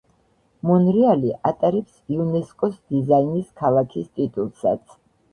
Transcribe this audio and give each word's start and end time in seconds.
მონრეალი 0.67 1.33
ატარებს 1.49 1.99
იუნესკოს 2.15 2.73
დიზაინის 2.93 3.51
ქალაქის 3.61 4.09
ტიტულსაც. 4.15 4.97